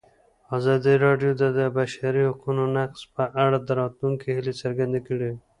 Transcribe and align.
ازادي 0.57 0.95
راډیو 1.05 1.31
د 1.41 1.43
د 1.57 1.59
بشري 1.77 2.21
حقونو 2.29 2.63
نقض 2.77 3.01
په 3.15 3.23
اړه 3.43 3.57
د 3.61 3.69
راتلونکي 3.81 4.27
هیلې 4.35 4.53
څرګندې 4.61 4.99
کړې. 5.07 5.31